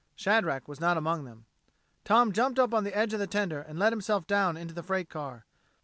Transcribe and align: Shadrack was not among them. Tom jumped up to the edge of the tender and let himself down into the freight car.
Shadrack 0.15 0.67
was 0.67 0.79
not 0.79 0.97
among 0.97 1.25
them. 1.25 1.45
Tom 2.05 2.31
jumped 2.33 2.57
up 2.57 2.71
to 2.71 2.81
the 2.81 2.97
edge 2.97 3.13
of 3.13 3.19
the 3.19 3.27
tender 3.27 3.61
and 3.61 3.77
let 3.77 3.93
himself 3.93 4.25
down 4.25 4.57
into 4.57 4.73
the 4.73 4.81
freight 4.81 5.09
car. 5.11 5.45